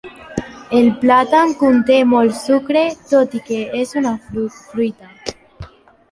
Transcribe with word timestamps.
El 0.77 0.87
plàtan 1.01 1.51
conté 1.57 1.97
molt 2.13 2.33
sucre, 2.37 2.81
tot 3.11 3.35
i 3.39 3.41
que 3.49 3.59
és 3.81 3.93
una 4.01 4.15
fruita. 4.31 5.69